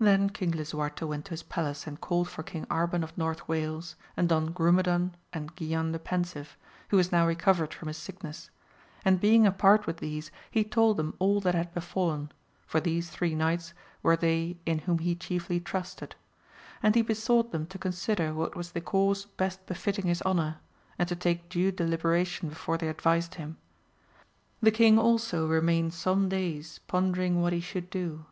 [0.00, 3.94] Then King Lisuarte went to his palace and called for King Arban of North Wales
[4.16, 6.56] and Don Grumedan and Guilan the Pensive,
[6.88, 8.50] who was now recovered from his sickness,
[9.04, 12.32] and being apart with these he told them all that had befallen,
[12.66, 16.16] for these three knights were they in whom he chiefly trusted:
[16.82, 20.58] and he besought them to consider what was the course best befitting his honour,
[20.98, 23.56] and to take due deliberation before they advised him.
[24.60, 28.24] The king also remained some days pondering what he should do.